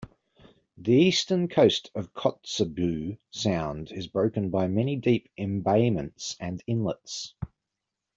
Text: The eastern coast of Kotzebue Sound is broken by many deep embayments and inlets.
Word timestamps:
The 0.77 0.93
eastern 0.95 1.47
coast 1.47 1.91
of 1.93 2.11
Kotzebue 2.11 3.17
Sound 3.29 3.91
is 3.91 4.07
broken 4.07 4.49
by 4.49 4.65
many 4.67 4.95
deep 4.95 5.29
embayments 5.37 6.35
and 6.39 6.59
inlets. 6.65 7.35